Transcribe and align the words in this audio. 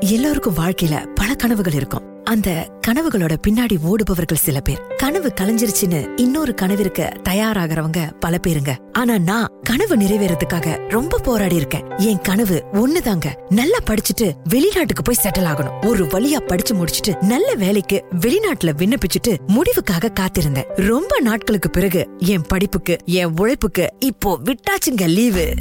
எல்லோருக்கும் 0.00 0.56
வாழ்க்கையில 0.56 1.08
பல 1.14 1.34
கனவுகள் 1.34 1.72
இருக்கும். 1.72 2.24
அந்த 2.24 2.68
கனவுகளோட 2.86 3.36
பின்னாடி 3.46 3.76
ஓடுபவர்கள் 3.82 4.34
சில 4.34 4.60
பேர். 4.60 4.82
கனவு 4.96 5.32
கலைஞ்சிருச்சுன்னு 5.40 6.08
இன்னொரு 6.16 6.54
கனவிற்கு 6.54 7.10
தயாராகிறவங்க 7.28 8.12
பல 8.20 8.38
பேருங்க. 8.46 8.76
ஆனா 8.92 9.18
நான் 9.18 9.50
கனவு 9.62 9.96
நிறைவேறதுக்காக 9.96 10.88
ரொம்ப 10.88 11.18
போராடி 11.18 11.56
இருக்கேன். 11.56 11.90
என் 11.96 12.20
கனவு 12.20 12.64
ஒண்ணுதாங்க. 12.72 13.26
நல்லா 13.48 13.78
படிச்சுட்டு 13.78 14.32
வெளிநாட்டுக்கு 14.44 15.02
போய் 15.02 15.16
செட்டில் 15.22 15.48
ஆகணும். 15.48 15.86
ஒரு 15.86 16.04
வழியா 16.04 16.40
படிச்சு 16.40 16.74
முடிச்சிட்டு 16.74 17.26
நல்ல 17.26 17.54
வேலைக்கு 17.54 18.04
வெளிநாட்டுல 18.20 18.72
விண்ணப்பிச்சுட்டு 18.78 19.36
முடிவுக்காக 19.48 20.12
காத்திருந்தேன். 20.20 20.86
ரொம்ப 20.88 21.20
நாட்களுக்கு 21.20 21.70
பிறகு 21.70 22.08
என் 22.18 22.42
படிப்புக்கு 22.42 22.96
என் 23.04 23.38
உழைப்புக்கு 23.38 23.92
இப்போ 23.98 24.38
விட்டாச்சுங்க 24.44 25.06
லீவு 25.06 25.54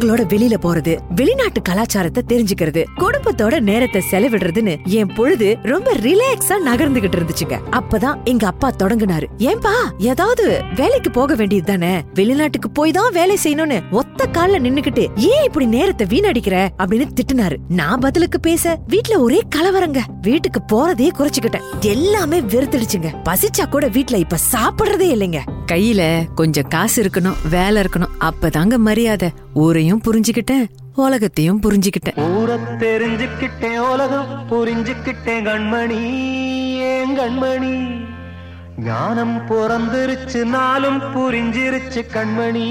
நண்பர்களோட 0.00 0.22
வெளியில 0.32 0.54
போறது 0.62 0.98
வெளிநாட்டு 1.14 1.62
கலாச்சாரத்தை 1.62 2.22
தெரிஞ்சுக்கிறது 2.28 2.84
குடும்பத்தோட 2.96 3.60
நேரத்தை 3.60 4.02
செலவிடுறதுன்னு 4.10 4.84
என் 4.84 5.06
பொழுது 5.06 5.58
ரொம்ப 5.62 5.94
ரிலாக்ஸா 5.94 6.54
நகர்ந்துகிட்டு 6.66 7.18
இருந்துச்சுங்க. 7.18 7.58
அப்பதான் 7.70 8.22
எங்க 8.24 8.46
அப்பா 8.46 8.72
தொடங்குனாரு. 8.82 9.24
ஏன்பா 9.38 9.74
ஏதாவது 9.98 10.62
வேலைக்கு 10.74 11.10
போக 11.10 11.34
வேண்டியது 11.34 11.66
தானே? 11.66 12.02
வெளிநாட்டுக்கு 12.14 12.70
போய் 12.70 12.90
தான் 12.90 13.12
வேலை 13.12 13.38
செய்யணும்னு 13.44 13.82
ஒத்த 13.90 14.28
கால்ல 14.32 14.60
நின்னுகிட்டு 14.60 15.08
ஏன் 15.16 15.44
இப்படி 15.44 15.66
நேரத்தை 15.66 16.06
வீணடிக்கிற? 16.06 16.68
அப்படின்னு 16.78 17.08
திட்டுனாரு. 17.20 17.56
நான் 17.68 18.00
பதிலுக்கு 18.00 18.40
பேச 18.40 18.78
வீட்ல 18.86 19.18
ஒரே 19.18 19.40
கலவரங்க. 19.56 19.98
வீட்டுக்கு 20.20 20.60
போறதே 20.72 21.08
குறைச்சுக்கிட்டேன். 21.18 21.62
எல்லாமே 21.80 22.40
வெறுத்துடுச்சுங்க. 22.40 23.14
பசிச்சா 23.24 23.68
கூட 23.68 23.88
வீட்ல 23.88 24.16
இப்ப 24.16 24.36
சாப்பிடுறதே 24.52 25.08
இல்லைங்க. 25.16 25.38
கையில 25.72 26.24
கொஞ்சம் 26.34 26.68
காசு 26.68 27.02
இருக்கணும் 27.02 27.48
வேலை 27.50 27.82
இருக்கணும். 27.82 28.14
அப்பதாங்க 28.20 28.76
மரியாதை. 28.76 29.32
ஊரையும் 29.54 29.89
உன்னையும் 29.90 30.08
புரிஞ்சுக்கிட்டேன் 30.08 30.66
உலகத்தையும் 31.04 31.60
புரிஞ்சுக்கிட்டேன். 31.62 32.18
ஊர 32.34 32.50
தெரிஞ்சுக்கிட்டேன் 32.82 33.78
உலகம் 33.92 34.28
புரிஞ்சுக்கிட்டேன் 34.50 35.42
கண்மணி 35.48 35.98
ஏன் 36.90 37.14
கண்மணி? 37.18 37.72
ஞானம் 38.88 39.34
பிறந்துருச்சு 39.48 40.42
நாளும் 40.54 41.00
புரிஞ்சிருச்சு 41.14 42.02
கண்மணி 42.14 42.66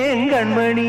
ஏன் 0.00 0.26
கண்மணி? 0.32 0.88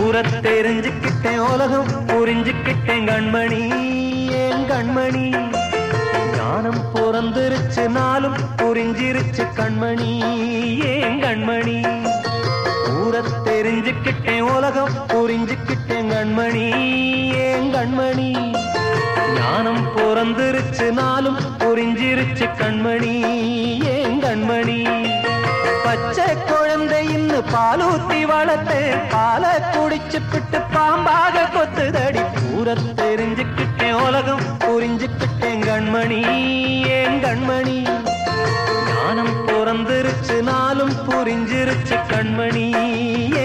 ஊர 0.00 0.16
தெரிஞ்சுக்கிட்டேன் 0.48 1.42
உலகம் 1.52 1.92
புரிஞ்சுக்கிட்டேன் 2.10 3.06
கண்மணி 3.10 3.62
ஏன் 4.42 4.64
கண்மணி? 4.72 5.26
வானம் 6.54 6.94
பிறந்திருச்சு 6.94 7.88
நாளும் 7.88 8.34
புரிஞ்சிருச்சு 8.56 9.46
கண்மணி. 9.56 10.10
ஏன் 10.84 11.22
கண்மணி? 11.22 12.04
ஊர 12.88 13.22
தெரிஞ்சுக்கிட்டேன் 13.44 14.40
உலகம் 14.40 14.90
புரிஞ்சுக்கிட்டேன் 15.08 16.10
கண்மணி. 16.10 16.64
ஏன் 17.34 17.74
கண்மணி? 17.74 18.54
ஞானம் 19.34 19.96
பிறந்திருச்சு 19.96 20.92
நாளும் 20.92 21.36
புரிஞ்சிருச்சு 21.58 22.48
கண்மணி. 22.58 23.14
ஏன் 23.84 24.22
கண்மணி? 24.22 25.10
பச்சை 25.84 26.24
குழந்தை 26.24 27.08
குழந்தைன்னு 27.08 27.42
பாலூத்தி 27.52 28.22
வளர்த்து 28.22 28.96
பால 29.10 29.70
குடிச்சு 29.72 30.20
பிட்டு 30.30 30.58
பாம்பாக 30.58 31.48
கொத்துதடி. 31.54 32.20
ஊர 32.56 32.76
தெரிஞ்சுக்கிட்டேன் 32.96 34.06
உலகம் 34.06 34.40
புரிஞ்சுக்கிட்டேன் 34.58 35.53
கண்மணி 35.74 36.18
ஏன் 36.88 37.16
கண்மணி? 37.20 37.78
ஞானம் 38.88 39.32
பிறந்திருச்சு 39.46 40.42
நாளும் 40.42 40.92
புரிஞ்சிருச்சு 41.08 41.96
கண்மணி 42.08 42.66
ஏன் 43.36 43.43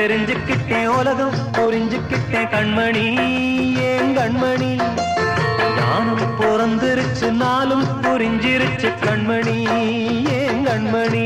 தெரிஞ்சுக்கிட்டேன் 0.00 0.86
உலகம் 0.86 1.34
புரிஞ்சுக்கிட்டேன் 1.52 2.48
கண்மணி. 2.50 3.04
ஏன் 3.76 4.16
கண்மணி? 4.18 4.82
ஞானம் 5.76 6.40
பிறந்திருச்சு 6.40 7.30
நாளும் 7.30 7.84
புரிஞ்சிருச்சு 8.02 8.92
கண்மணி. 9.02 9.56
ஏன் 10.30 10.66
கண்மணி? 10.66 11.24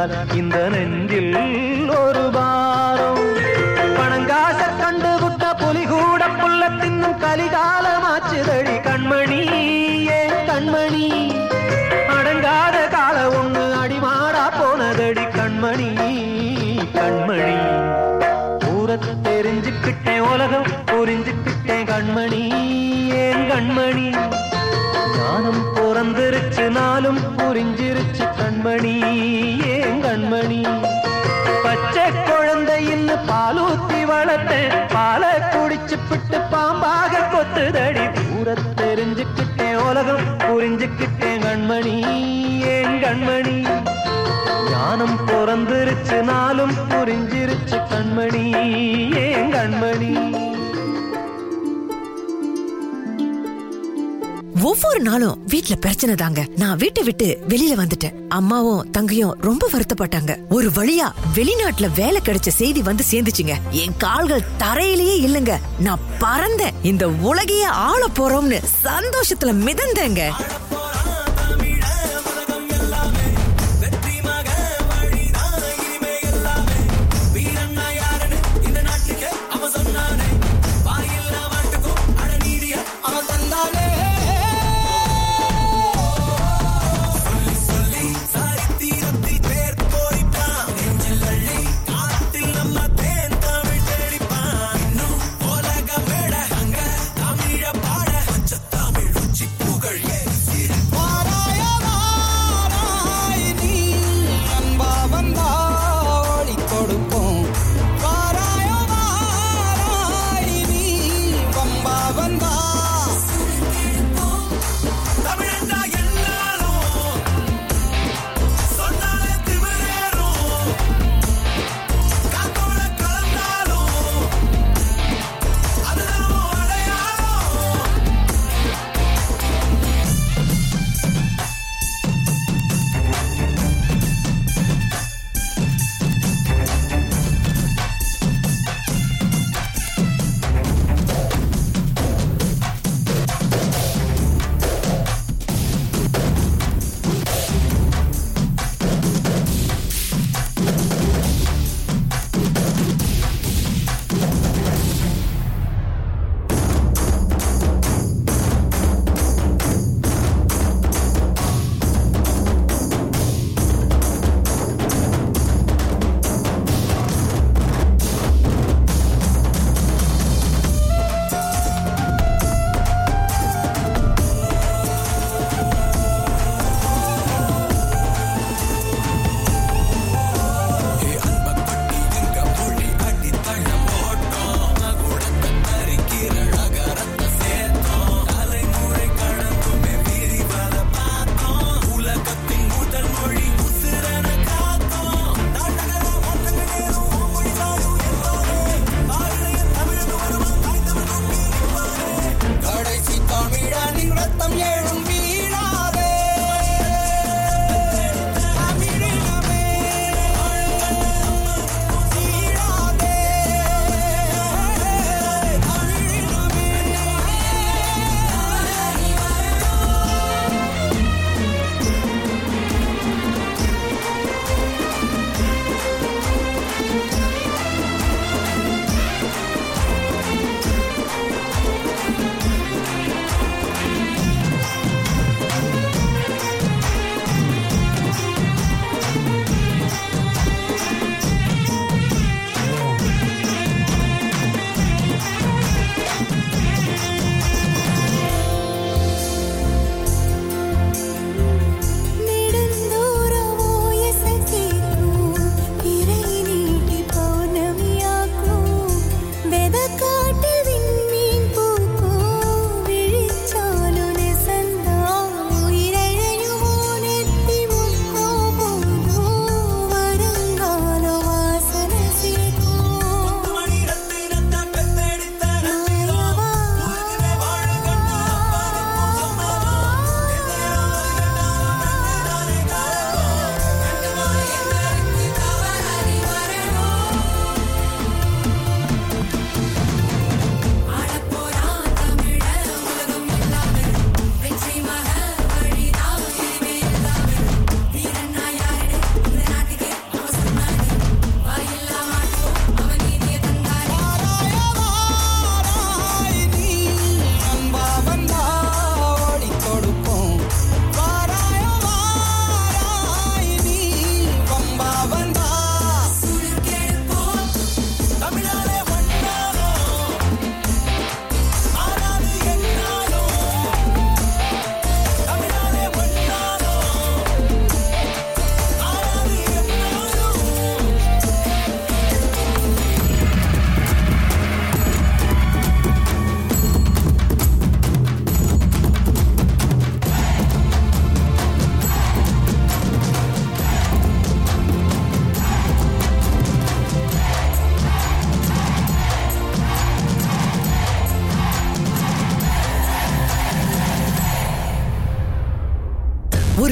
முள்ளானதால் 0.00 0.36
இந்த 0.40 0.56
நெஞ்சில் 0.72 1.34
ஒரு 1.96 2.22
பாரம். 2.36 3.24
பணங்காச 3.96 4.60
கண்டு 4.80 5.10
விட்ட 5.22 5.44
புலி 5.60 5.82
கூட 5.92 6.22
புல்ல 6.40 6.62
தின்னும் 6.80 7.18
கலிகாலமாச்சுதடி 7.24 8.76
கண்மணி 8.86 9.40
ஏ 10.08 10.20
கண்மணி. 10.48 11.04
அடங்காத 12.16 12.76
கால 12.96 13.16
ஒண்ணு 13.40 13.64
அடிமாடா 13.82 14.44
போனதடி 14.58 15.26
கண்மணி 15.38 15.90
கண்மணி. 16.98 17.58
ஊர 18.72 18.98
தெரிஞ்சுக்கிட்டேன் 19.28 20.24
உலகம் 20.32 20.70
புரிஞ்சுக்கிட்டேன் 20.92 21.86
கண்மணி 21.92 22.42
ஏன் 23.24 23.44
கண்மணி? 23.52 24.08
ஞானம் 25.16 25.62
பிறந்திருச்சு 25.76 26.66
நாளும் 26.78 27.22
புரிஞ்சிருச்சு 27.40 28.26
கண்மணி. 28.40 28.96
புரிஞ்சுக்கிட்டேன் 39.20 39.76
உலகம் 39.76 40.38
புரிஞ்சுக்கிட்டேன் 40.38 41.42
கண்மணி. 41.42 41.94
ஏன் 42.60 43.02
கண்மணி? 43.02 43.68
ஞானம் 44.70 45.18
பிறந்திருச்சு 45.26 46.22
நாளும் 46.22 46.74
புரிஞ்சிருச்சு 46.88 47.78
கண்மணி. 47.90 48.44
ஏன் 49.14 49.52
கண்மணி? 49.52 50.39
ஒவ்வொரு 54.62 55.00
நாளும் 55.00 55.44
வீட்ல 55.46 55.74
பிரச்சனை 55.74 56.14
தாங்க. 56.14 56.46
நான் 56.56 56.76
வீட்டை 56.76 57.02
விட்டு 57.02 57.38
வெளியில 57.48 57.78
வந்துட்டேன். 57.78 58.28
அம்மாவும் 58.28 58.90
தங்கையும் 58.90 59.36
ரொம்ப 59.40 59.70
வருத்தப்பட்டாங்க. 59.72 60.36
ஒரு 60.48 60.68
வழியா 60.68 61.12
வெளிநாட்டுல 61.34 61.94
வேலை 61.94 62.20
கிடைச்ச 62.24 62.48
செய்தி 62.48 62.82
வந்து 62.82 63.04
சேர்ந்துச்சுங்க. 63.10 63.54
என் 63.70 63.96
கால்கள் 63.96 64.44
தரையிலேயே 64.58 65.28
இல்லங்க. 65.28 65.58
நான் 65.78 66.00
பறந்தேன். 66.18 66.74
இந்த 66.82 67.08
உலகையே 67.08 67.62
ஆள 67.62 68.06
போறோம்னு 68.14 68.62
சந்தோஷத்துல 68.84 69.52
மிதந்தேங்க. 69.64 70.30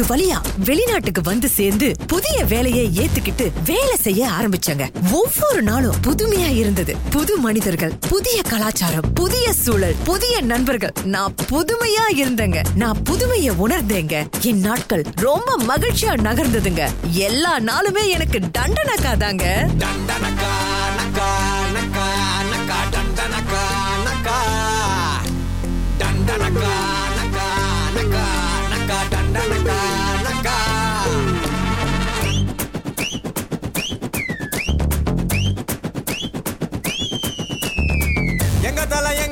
வழியா 0.08 0.42
வெளிநாட்டுக்கு 0.64 1.22
வந்து 1.22 1.48
சேர்ந்து 1.48 1.94
புதிய 2.06 2.44
வேலையை 2.44 2.90
ஏத்துக்கிட்டு 2.98 3.52
வேலை 3.64 3.96
செய்ய 3.96 4.28
ஆரம்பிச்சாங்க. 4.28 5.12
ஒவ்வொரு 5.12 5.62
நாளும் 5.62 5.96
புதுமையா 6.02 6.56
இருந்தது. 6.56 6.96
புது 7.10 7.36
மனிதர்கள் 7.36 7.92
புதிய 8.08 8.42
கலாச்சாரம் 8.42 9.12
புதிய 9.14 9.52
சூழல் 9.52 9.94
புதிய 10.04 10.40
நண்பர்கள். 10.40 10.92
நான் 11.04 11.34
புதுமையா 11.50 12.06
இருந்தேங்க. 12.16 12.64
நான் 12.74 13.02
புதுமைய 13.04 13.52
உணர்ந்தேங்க. 13.52 14.26
என் 14.40 14.60
நாட்கள் 14.60 15.04
ரொம்ப 15.14 15.58
மகிழ்ச்சியா 15.68 16.14
நகர்ந்ததுங்க. 16.28 16.88
எல்லா 17.10 17.58
நாளுமே 17.58 18.08
எனக்கு 18.08 18.38
தண்டனக்கா 18.58 19.16
தாங்க 19.16 19.68
தண்டனக்கா 19.78 21.47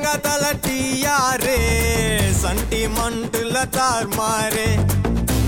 தல 0.07 0.15
எங்க 0.15 0.27
தல 0.27 0.45
டியாரே 0.65 1.55
சண்டி 2.41 2.81
மண்டுல 2.87 3.55
தார்மாரே. 3.75 4.67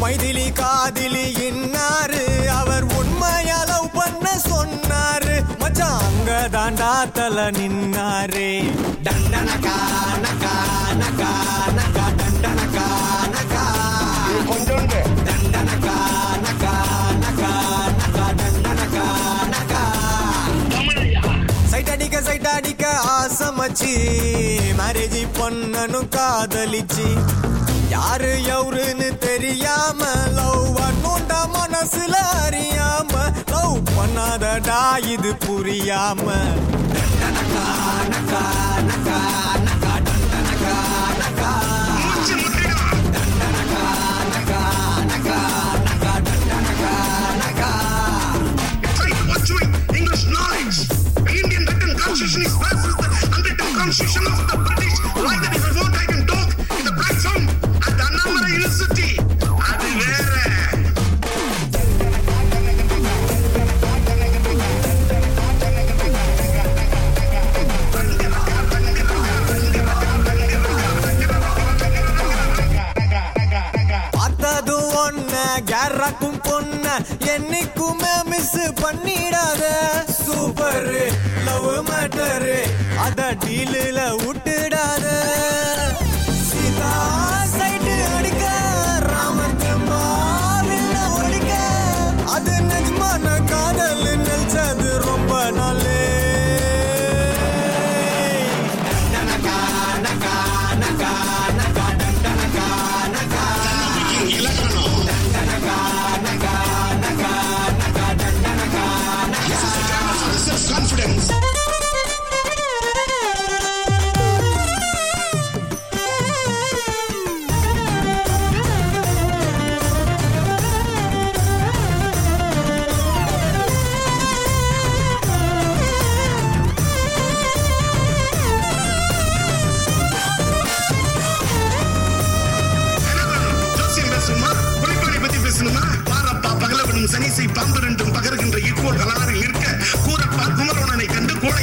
மைதிலி 0.01 0.47
காதிலி 0.59 1.23
இன்னாரு 1.47 2.23
அவர் 2.57 2.85
உண்மையா 2.99 3.59
லவ் 3.63 3.87
பண்ண 3.93 4.25
சொன்னாரு. 4.49 5.35
மச்சான் 5.61 6.03
அங்க 6.07 6.31
தாண்டா 6.55 6.91
தல 7.17 7.49
நின்னாரே. 7.51 8.49
டண்டனக்கா 9.07 9.77
நக்கா 10.25 10.55
நக்கா 11.01 11.31
நக்கா 11.73 12.05
டண்டனக்கா 12.19 12.87
நக்கா. 13.35 13.65
டண்டனக்கா 15.27 15.95
நக்கா 16.45 16.75
நக்கா 17.23 17.53
நக்கா 18.01 18.27
டண்டனக்கா 18.41 19.05
நக்கா. 19.53 19.83
சைட் 21.71 21.91
அடிக்க 21.95 22.21
சைட் 22.21 22.49
அடிக்க 22.57 22.85
ஆசமச்சி 23.61 23.93
மேரேஜ் 24.79 25.23
பொண்ணனும் 25.37 26.07
காதலிச்சு. 26.15 27.07
யாரு 27.93 28.29
எவருன்னு 28.53 29.09
தெரியாம 29.25 30.01
லவ் 30.37 30.63
பண்ணுண்டா 30.77 31.41
மனசுல 31.57 32.13
அறியாம 32.45 33.13
லவ் 33.51 33.77
பண்ணாதடா 33.97 34.81
இது 35.15 35.33
புரியாம. 35.45 36.27
Constitution 53.89 54.27
of 54.27 54.45
the 54.45 54.57
British. 54.59 54.99
Like 55.17 55.41
that, 55.41 55.55
if 55.55 55.65
I 55.65 55.81
want, 55.81 55.95
I 55.95 56.05
can 56.05 56.21
talk 56.27 56.49
in 56.77 56.85
the 56.85 56.93
platform 56.93 57.43
at 57.81 57.93
the 57.97 58.05
Annamala 58.05 58.49
University. 58.53 59.09
அது 59.69 59.89
வேற 59.99 60.27
பார்த்ததும் 74.15 74.91
ஒன்ன 75.03 75.33
கேரக்கும் 75.71 76.39
பொண்ண 76.47 76.85
என்னைக்குமே 77.33 78.13
மிஸ் 78.31 78.55
பண்ணிடாத 78.81 79.63
சூப்பர் 80.21 80.91
லவ் 80.93 81.28
மேட்டர். 81.99 82.51
அத 82.97 83.21
டீலில் 83.39 83.99
விட்டுடாத 84.19 85.05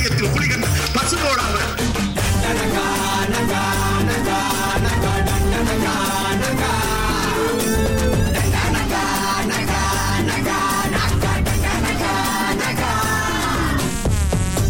கண்டு 0.09 0.29
குளிகன் 0.29 0.67
பசு 0.95 1.17
போடாமல் 1.17 1.71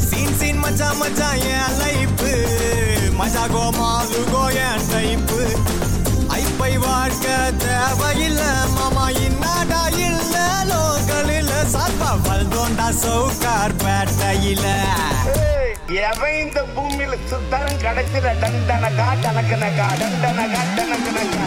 சீன் 0.08 0.36
சீன் 0.38 0.58
மச்சான் 0.58 0.98
மச்சான் 0.98 1.40
என் 1.50 1.64
ராகோ 3.36 3.64
மாதுகோ 3.74 4.40
டைப்பு 4.90 5.40
ஐப்பை 6.36 6.70
வாழ்க்க 6.76 7.26
தேவையில்ல 7.58 8.40
மாமா 8.74 9.06
இன்னாடா 9.20 9.82
இல்ல 9.98 10.36
லோக்கலில் 10.70 11.52
சாப்பா 11.74 12.10
வல்தோண்டா 12.26 12.88
சவுக்கார் 13.02 13.76
பேட்டையில. 13.84 14.64
எவன் 16.02 16.38
இந்த 16.38 16.60
பூமியில 16.74 17.14
சுத்தரம் 17.30 17.82
கிடைச்சிட 17.84 18.32
டண்டனகா 18.42 19.06
டனக்கனகா 19.24 19.86
டண்டனகா 20.00 20.62
டனக்கனகா 20.76 21.44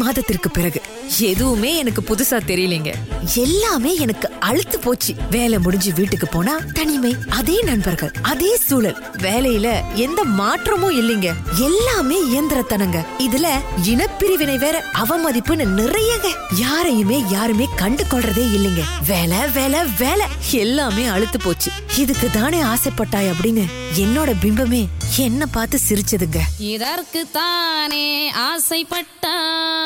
மாதத்திற்கு 0.00 0.50
பிறகு. 0.50 0.82
எதுவுமே 1.18 1.76
எனக்கு 1.76 2.02
புதுசா 2.02 2.38
தெரியலங்க. 2.46 2.94
எல்லாமே 3.34 3.96
எனக்கு 3.96 4.28
அழுத்து 4.40 4.78
போச்சு. 4.78 5.14
வேலை 5.30 5.58
முடிஞ்சு 5.58 5.92
வீட்டுக்கு 5.92 6.26
போனா 6.26 6.58
தனிமை 6.72 7.14
அதே 7.28 7.62
நண்பர்கள் 7.62 8.12
அதே 8.22 8.56
சூழல். 8.56 9.02
வேலையில 9.18 9.94
எந்த 9.94 10.24
மாற்றமும் 10.24 10.96
இல்லைங்க. 11.00 11.32
எல்லாமே 11.58 12.18
இயந்திரத்தனங்க. 12.24 13.04
இதுல 13.18 13.46
இனப்பிரிவினை 13.84 14.58
வேற 14.58 14.84
அவமதிப்புன்னு 14.94 15.66
நிறையங்க. 15.80 16.28
யாரையுமே 16.56 17.22
யாருமே 17.30 17.68
கண்டு 17.76 18.04
கொள்றதே 18.04 18.46
இல்லைங்க. 18.56 18.82
வேலை 19.06 19.38
வேலை 19.54 19.80
வேலை. 19.98 20.26
எல்லாமே 20.50 21.06
அழுத்து 21.06 21.38
போச்சு. 21.38 21.70
இதுக்கு 21.98 22.30
தானே 22.30 22.58
ஆசைப்பட்டாய் 22.62 23.32
அப்படின்னு 23.32 23.64
என்னோட 23.96 24.34
பிம்பமே 24.42 24.88
என்ன 25.16 25.46
பார்த்து 25.46 25.78
சிரிச்சதுங்க. 25.88 26.40
இதற்கு 26.58 27.26
தானே 27.32 28.32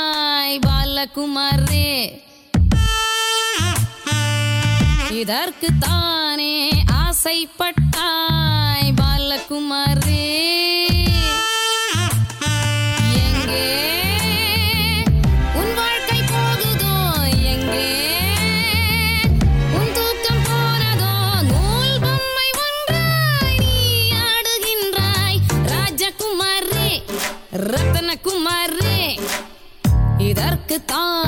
ஆசைப்பட்டாய் 0.07 0.59
பாலகுமாரே. 0.65 1.91
இதற்கு 5.21 5.69
தானே 5.81 6.55
ஆசைப்பட்டாய் 7.03 8.91
பாலகுமாரே. 9.01 10.25
எங்கே 13.23 13.65
உன் 15.61 15.73
வாழ்க்கை 15.79 16.21
போகுதோ 16.33 16.95
எங்கே 17.53 17.89
உன் 19.77 19.93
தூக்கம் 19.99 20.45
போனதோ 20.49 21.13
நூல் 21.51 21.97
பொம்மை 22.05 22.49
ஒன்றாய் 22.65 23.57
நீ 23.63 23.79
ஆடுகின்றாய். 24.27 25.41
ராஜகுமாரே 25.73 26.91
இதற்கு 30.75 31.24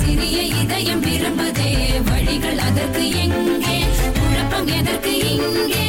சிறிய 0.00 0.38
இதயம் 0.62 1.00
விரும்புதே 1.00 1.70
வழிகள் 2.08 2.58
அதற்கு 2.58 3.02
எங்கே? 3.18 3.76
குழப்பம் 4.18 4.70
எதற்கு 4.78 5.12
இங்கே? 5.30 5.86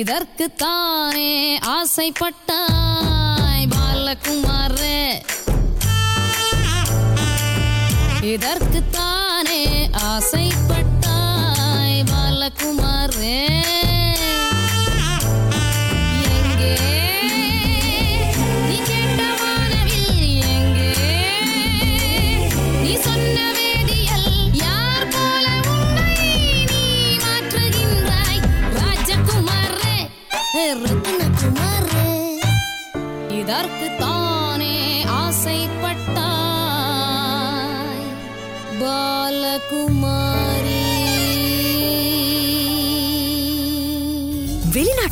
இதற்கு 0.00 0.46
தானே 0.56 1.58
ஆசைப்பட்டாய் 1.58 3.66
பாலகுமாரே. 3.74 5.00
இதற்கு 8.34 8.82
தானே 8.90 9.90
ஆசைப்பட்டாய் 10.12 12.00
பாலகுமாரே. 12.12 13.40
ரத்னகுமாரே 30.74 32.06
இதற்கு 33.40 33.88
தானே 34.00 34.74
ஆசைப்பட்டாய் 35.20 35.66
பாலகுமாரி. 38.80 40.45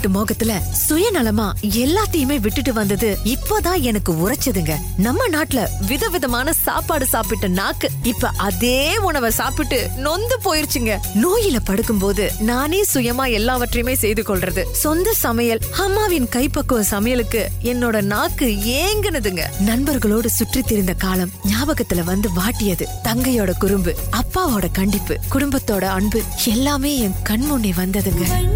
வெளிநாட்டு 0.05 0.45
மோகத்துல 0.45 0.61
சுயநலமா 0.89 1.53
எல்லாத்தையுமே 1.63 2.41
விட்டுட்டு 2.41 2.73
வந்தது 2.73 3.19
இப்பதான் 3.25 3.81
எனக்கு 3.81 4.13
உரைச்சதுங்க. 4.13 4.75
நம்ம 4.97 5.27
நாட்டுல 5.29 5.69
விதவிதமான 5.87 6.53
சாப்பாடு 6.53 7.07
சாப்பிட்ட 7.07 7.49
நாக்கு 7.49 7.91
இப்ப 8.03 8.29
அதே 8.37 8.99
உணவை 8.99 9.31
சாப்பிட்டு 9.31 9.91
நொந்து 9.97 10.39
போயிருச்சுங்க. 10.45 10.99
நோயில 11.15 11.57
படுக்கும்போது 11.67 12.41
நானே 12.41 12.85
சுயமா 12.95 13.33
எல்லாவற்றையுமே 13.33 13.95
செய்து 13.95 14.23
கொள்றது. 14.23 14.65
சொந்த 14.73 15.13
சமையல் 15.13 15.61
அம்மாவின் 15.79 16.29
கைப்பக்குவ 16.29 16.81
சமையலுக்கு 16.81 17.49
என்னோட 17.63 18.03
நாக்கு 18.03 18.47
ஏங்குனதுங்க. 18.81 19.43
நண்பர்களோடு 19.67 20.27
சுற்றி 20.27 20.63
திரிந்த 20.63 20.93
காலம் 20.93 21.31
ஞாபகத்துல 21.47 22.05
வந்து 22.05 22.29
வாட்டியது. 22.37 22.87
தங்கையோட 23.05 23.53
குறும்பு 23.59 23.95
அப்பாவோட 24.11 24.65
கண்டிப்பு 24.73 25.19
குடும்பத்தோட 25.33 25.83
அன்பு 25.83 26.23
எல்லாமே 26.45 26.99
என் 26.99 27.15
கண் 27.23 27.45
முன்னே 27.45 27.73
வந்ததுங்க. 27.77 28.53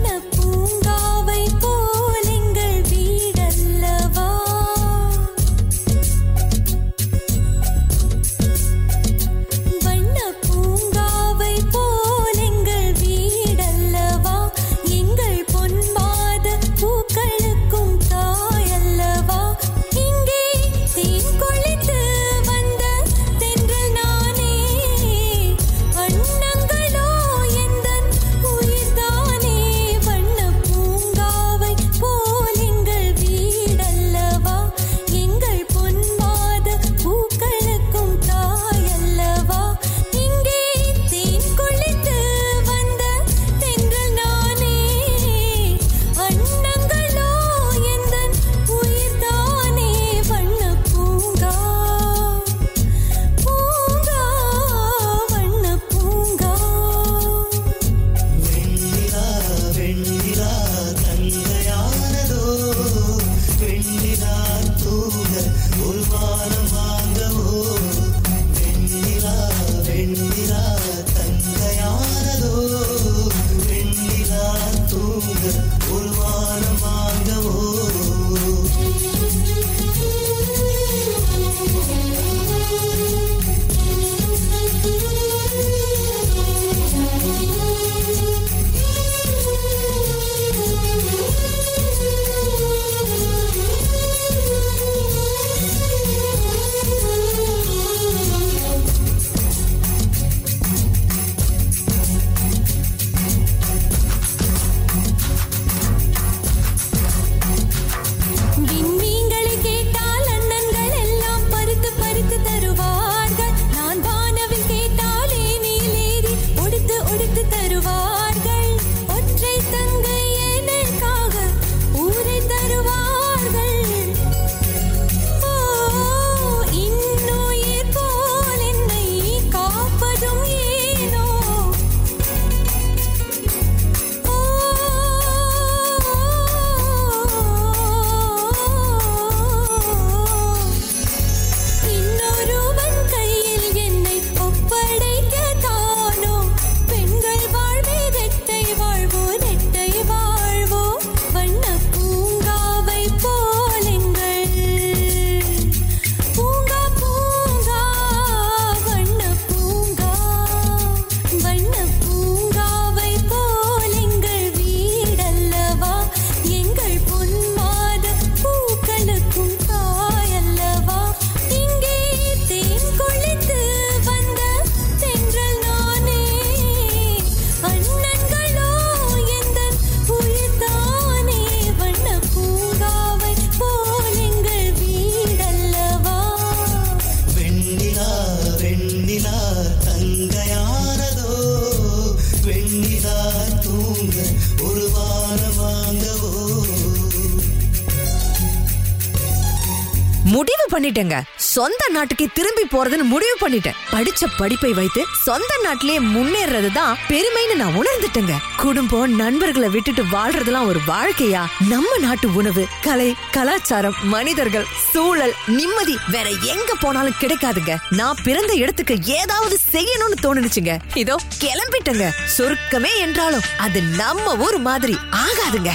முடிவு 200.33 200.64
பண்ணிட்டேங்க. 200.73 201.17
சொந்த 201.37 201.83
நாட்டுக்கே 201.91 202.27
திரும்பி 202.35 202.64
போறதுன்னு 202.73 203.05
முடிவு 203.12 203.37
பண்ணிட்டேன். 203.41 203.77
படிச்ச 203.93 204.27
படிப்பை 204.37 204.73
வைத்து 204.73 205.03
சொந்த 205.25 205.53
நாட்டிலேயே 205.64 206.01
முன்னேறது 206.14 206.73
தான் 206.73 206.97
பெருமைன்னு 207.09 207.55
நான் 207.55 207.77
உணர்ந்துட்டேங்க. 207.81 208.35
குடும்பம் 208.57 209.14
நண்பர்களை 209.14 209.69
விட்டுட்டு 209.69 210.03
வாழ்றதெல்லாம் 210.05 210.67
ஒரு 210.67 210.81
வாழ்க்கையா? 210.87 211.43
நம்ம 211.69 211.91
நாட்டு 211.99 212.35
உணவு 212.35 212.64
கலை 212.81 213.14
கலாச்சாரம் 213.31 213.97
மனிதர்கள் 214.03 214.67
சூழல் 214.93 215.35
நிம்மதி 215.47 215.97
வேற 216.09 216.29
எங்க 216.55 216.75
போனாலும் 216.81 217.19
கிடைக்காதுங்க. 217.21 217.77
நான் 217.91 218.23
பிறந்த 218.23 218.55
இடத்துக்கு 218.55 218.97
ஏதாவது 219.03 219.59
செய்யணும்னு 219.73 220.19
தோணுச்சுங்க. 220.23 220.75
இதோ 220.95 221.17
கிளம்பிட்டேங்க. 221.45 222.09
சொர்க்கமே 222.38 222.93
என்றாலும் 222.99 223.47
அது 223.59 223.83
நம்ம 223.83 224.37
ஊர் 224.37 224.59
மாதிரி 224.59 224.97
ஆகாதுங்க. 225.25 225.71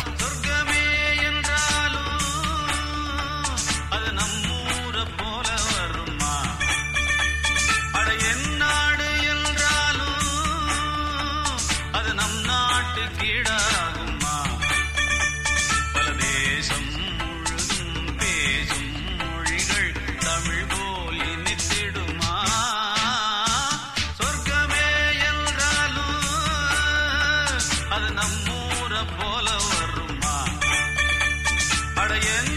அது 28.04 28.14
நம்மூர 28.14 28.94
போல 29.12 29.48
வருமா? 29.66 30.34
அட 31.96 32.12
என் 32.34 32.56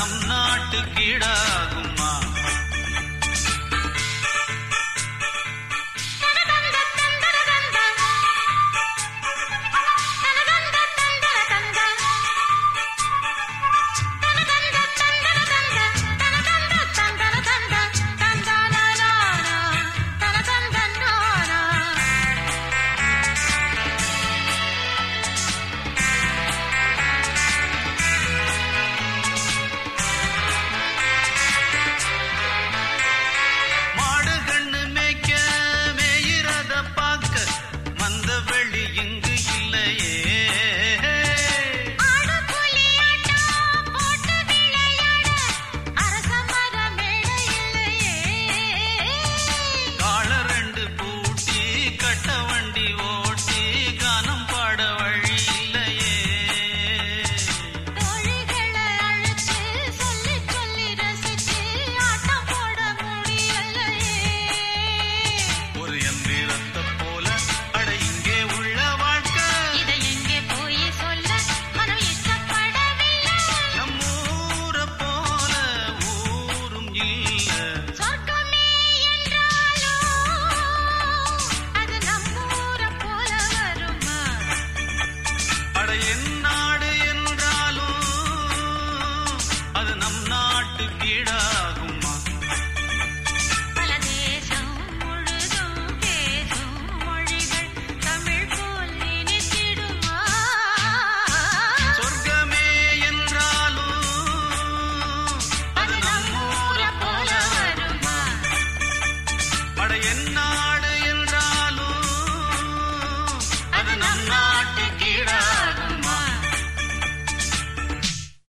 நம் 0.00 0.24
நாட்டு 0.26 0.78
கீழாகும். 0.94 1.89